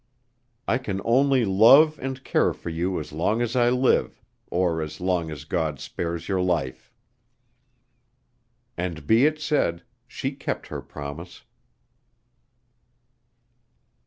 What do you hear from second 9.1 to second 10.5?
it said, she